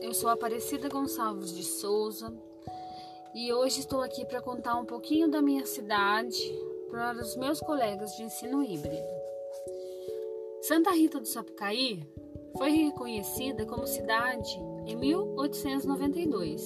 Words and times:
eu 0.00 0.14
sou 0.14 0.30
Aparecida 0.30 0.88
Gonçalves 0.88 1.54
de 1.54 1.62
Souza 1.62 2.32
e 3.34 3.52
hoje 3.52 3.80
estou 3.80 4.00
aqui 4.00 4.24
para 4.24 4.40
contar 4.40 4.74
um 4.76 4.86
pouquinho 4.86 5.30
da 5.30 5.42
minha 5.42 5.66
cidade 5.66 6.40
para 6.90 7.12
os 7.20 7.36
meus 7.36 7.60
colegas 7.60 8.16
de 8.16 8.22
ensino 8.22 8.62
híbrido. 8.62 9.06
Santa 10.62 10.92
Rita 10.92 11.20
do 11.20 11.26
Sapucaí 11.26 12.02
foi 12.56 12.70
reconhecida 12.70 13.66
como 13.66 13.86
cidade 13.86 14.58
em 14.86 14.96
1892. 14.96 16.64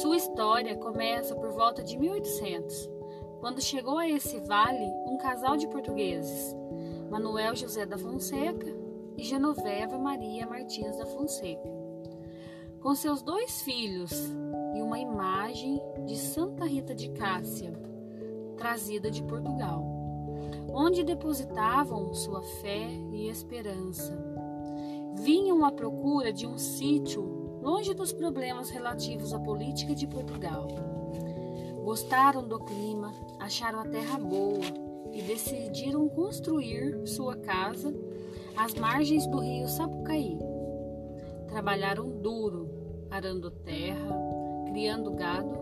Sua 0.00 0.16
história 0.16 0.76
começa 0.76 1.34
por 1.34 1.50
volta 1.50 1.82
de 1.82 1.98
1800, 1.98 2.90
quando 3.40 3.60
chegou 3.60 3.98
a 3.98 4.08
esse 4.08 4.40
vale 4.40 4.86
um 5.06 5.18
casal 5.18 5.54
de 5.54 5.68
portugueses, 5.68 6.56
Manuel 7.10 7.54
José 7.54 7.84
da 7.84 7.98
Fonseca 7.98 8.74
e 9.18 9.22
Genoveva 9.22 9.98
Maria 9.98 10.46
Martins 10.46 10.96
da 10.96 11.04
Fonseca. 11.04 11.83
Com 12.84 12.94
seus 12.94 13.22
dois 13.22 13.62
filhos 13.62 14.12
e 14.76 14.82
uma 14.82 14.98
imagem 14.98 15.80
de 16.04 16.18
Santa 16.18 16.66
Rita 16.66 16.94
de 16.94 17.08
Cássia, 17.12 17.72
trazida 18.58 19.10
de 19.10 19.22
Portugal, 19.22 19.82
onde 20.68 21.02
depositavam 21.02 22.12
sua 22.12 22.42
fé 22.42 22.86
e 23.10 23.26
esperança. 23.30 24.14
Vinham 25.14 25.64
à 25.64 25.72
procura 25.72 26.30
de 26.30 26.46
um 26.46 26.58
sítio 26.58 27.22
longe 27.62 27.94
dos 27.94 28.12
problemas 28.12 28.68
relativos 28.68 29.32
à 29.32 29.40
política 29.40 29.94
de 29.94 30.06
Portugal. 30.06 30.68
Gostaram 31.82 32.46
do 32.46 32.58
clima, 32.58 33.14
acharam 33.40 33.80
a 33.80 33.86
terra 33.86 34.18
boa 34.18 34.60
e 35.10 35.22
decidiram 35.22 36.06
construir 36.06 37.00
sua 37.06 37.34
casa 37.34 37.94
às 38.54 38.74
margens 38.74 39.26
do 39.26 39.38
rio 39.38 39.68
Sapucaí. 39.68 40.36
Trabalharam 41.48 42.10
duro, 42.10 42.73
arando 43.10 43.50
terra, 43.50 44.16
criando 44.66 45.12
gado, 45.12 45.58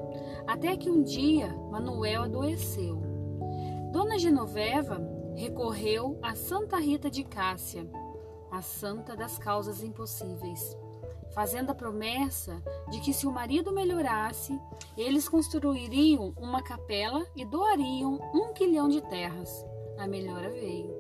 até 0.47 0.77
que 0.77 0.91
um 0.91 1.03
dia 1.03 1.49
Manuel 1.71 2.23
adoeceu. 2.23 3.03
Dona 3.93 4.19
Genoveva 4.19 5.01
recorreu 5.37 6.19
a 6.23 6.35
Santa 6.35 6.79
Rita 6.79 7.11
de 7.11 7.25
Cássia, 7.25 7.87
a 8.51 8.61
santa 8.63 9.17
das 9.17 9.39
causas 9.39 9.83
impossíveis, 9.83 10.77
fazendo 11.35 11.71
a 11.71 11.75
promessa 11.75 12.63
de 12.91 13.01
que 13.01 13.13
se 13.13 13.27
o 13.27 13.33
marido 13.33 13.73
melhorasse, 13.73 14.59
eles 14.97 15.29
construiriam 15.29 16.35
uma 16.37 16.63
capela 16.63 17.25
e 17.35 17.45
doariam 17.45 18.19
um 18.35 18.53
quilhão 18.53 18.89
de 18.89 19.01
terras. 19.03 19.65
A 19.99 20.07
melhora 20.07 20.51
veio. 20.51 20.91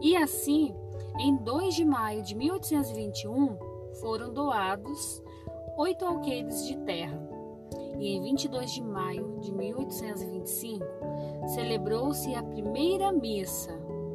E 0.00 0.16
assim 0.16 0.74
em 1.18 1.36
2 1.36 1.74
de 1.74 1.84
maio 1.84 2.22
de 2.22 2.34
1821, 2.34 3.56
foram 4.00 4.32
doados 4.32 5.22
oito 5.76 6.04
alqueires 6.04 6.66
de 6.66 6.76
terra. 6.78 7.20
E 7.98 8.08
em 8.08 8.22
22 8.22 8.72
de 8.72 8.82
maio 8.82 9.38
de 9.40 9.52
1825, 9.52 10.84
celebrou-se 11.54 12.34
a 12.34 12.42
primeira 12.42 13.12
missa, 13.12 13.72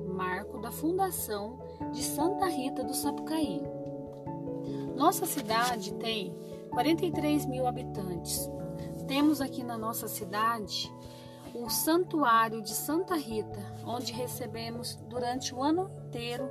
marco 0.07 0.59
da 0.59 0.71
fundação 0.71 1.57
de 1.91 2.03
Santa 2.03 2.47
Rita 2.47 2.83
do 2.83 2.93
Sapucaí. 2.93 3.61
Nossa 4.95 5.25
cidade 5.25 5.93
tem 5.93 6.35
43 6.71 7.45
mil 7.45 7.65
habitantes. 7.65 8.49
Temos 9.07 9.39
aqui 9.39 9.63
na 9.63 9.77
nossa 9.77 10.07
cidade 10.07 10.91
o 11.53 11.69
Santuário 11.69 12.61
de 12.61 12.71
Santa 12.71 13.15
Rita, 13.15 13.59
onde 13.85 14.13
recebemos 14.13 14.95
durante 15.07 15.55
o 15.55 15.63
ano 15.63 15.89
inteiro 16.05 16.49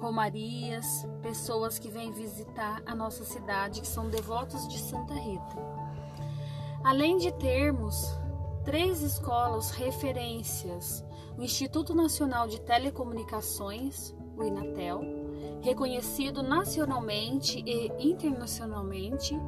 romarias, 0.00 1.06
pessoas 1.20 1.78
que 1.78 1.90
vêm 1.90 2.10
visitar 2.10 2.82
a 2.86 2.94
nossa 2.94 3.22
cidade, 3.22 3.82
que 3.82 3.86
são 3.86 4.08
devotos 4.08 4.66
de 4.66 4.78
Santa 4.78 5.14
Rita. 5.14 5.56
Além 6.82 7.18
de 7.18 7.30
termos 7.32 8.18
três 8.64 9.02
escolas 9.02 9.70
referências, 9.70 11.04
o 11.36 11.42
Instituto 11.42 11.94
Nacional 11.94 12.48
de 12.48 12.60
Telecomunicações, 12.62 14.14
o 14.36 14.42
Inatel, 14.42 15.02
reconhecido 15.60 16.42
nacionalmente 16.42 17.62
e 17.66 17.92
internacionalmente, 18.02 19.38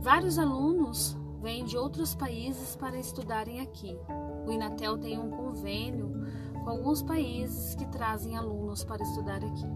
vários 0.00 0.38
alunos 0.38 1.16
vêm 1.40 1.64
de 1.64 1.76
outros 1.76 2.14
países 2.14 2.76
para 2.76 2.96
estudarem 2.96 3.60
aqui. 3.60 3.98
O 4.46 4.52
Inatel 4.52 4.96
tem 4.96 5.18
um 5.18 5.30
convênio 5.30 6.24
com 6.62 6.70
alguns 6.70 7.02
países 7.02 7.74
que 7.74 7.86
trazem 7.86 8.36
alunos 8.36 8.84
para 8.84 9.02
estudar 9.02 9.44
aqui. 9.44 9.66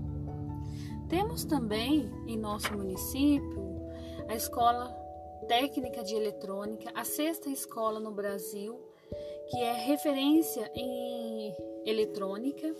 Temos 1.08 1.44
também 1.44 2.10
em 2.26 2.36
nosso 2.36 2.72
município 2.72 3.64
a 4.28 4.34
Escola 4.34 4.88
Técnica 5.46 6.02
de 6.02 6.14
Eletrônica, 6.14 6.90
a 6.94 7.04
sexta 7.04 7.48
escola 7.48 8.00
no 8.00 8.10
Brasil, 8.10 8.80
que 9.50 9.58
é 9.60 9.72
referência 9.72 10.70
em 10.74 11.54
eletrônica. 11.84 12.74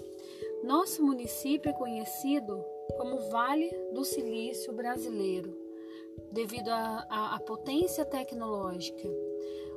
Nosso 0.64 1.04
município 1.04 1.70
é 1.70 1.72
conhecido 1.72 2.64
como 2.96 3.30
Vale 3.30 3.70
do 3.92 4.04
Silício 4.04 4.72
Brasileiro, 4.72 5.56
devido 6.32 6.70
à 6.70 7.38
potência 7.46 8.04
tecnológica. 8.04 9.08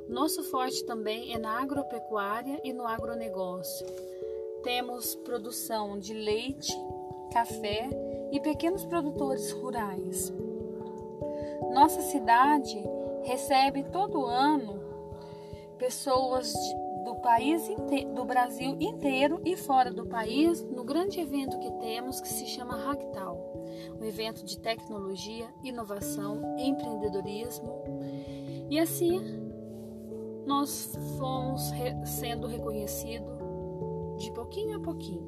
Nosso 0.08 0.42
forte 0.42 0.84
também 0.84 1.32
é 1.32 1.38
na 1.38 1.60
agropecuária 1.60 2.60
e 2.64 2.72
no 2.72 2.84
agronegócio. 2.84 3.86
Temos 4.62 5.14
produção 5.14 5.98
de 5.98 6.12
leite, 6.12 6.72
café 7.32 7.88
e 8.30 8.38
pequenos 8.40 8.84
produtores 8.84 9.50
rurais. 9.52 10.32
Nossa 11.72 12.02
cidade 12.02 12.82
recebe 13.22 13.84
todo 13.84 14.26
ano 14.26 14.80
pessoas 15.78 16.52
do 17.04 17.16
país 17.16 17.62
do 18.14 18.24
Brasil 18.24 18.76
inteiro 18.78 19.40
e 19.44 19.56
fora 19.56 19.90
do 19.90 20.04
país 20.06 20.62
no 20.62 20.84
grande 20.84 21.20
evento 21.20 21.58
que 21.58 21.70
temos 21.80 22.20
que 22.20 22.28
se 22.28 22.46
chama 22.46 22.76
Ractal, 22.76 23.36
um 23.98 24.04
evento 24.04 24.44
de 24.44 24.58
tecnologia, 24.58 25.48
inovação, 25.64 26.58
empreendedorismo. 26.58 27.82
E 28.68 28.78
assim 28.78 29.20
nós 30.46 30.92
fomos 31.18 31.72
sendo 32.04 32.46
reconhecidos 32.46 33.49
de 34.20 34.30
pouquinho 34.32 34.76
a 34.76 34.80
pouquinho. 34.80 35.26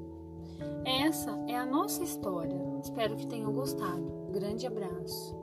Essa 0.85 1.37
é 1.49 1.57
a 1.57 1.65
nossa 1.65 2.03
história. 2.05 2.61
Espero 2.83 3.17
que 3.17 3.27
tenham 3.27 3.53
gostado. 3.53 4.29
Grande 4.31 4.67
abraço. 4.67 5.35